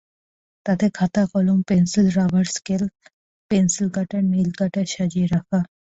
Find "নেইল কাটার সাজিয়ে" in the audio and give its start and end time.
4.23-5.27